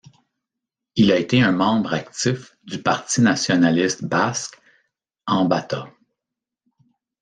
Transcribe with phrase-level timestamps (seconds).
[0.95, 4.59] Il a été un membre actif du parti nationaliste basque
[5.27, 5.89] Enbata.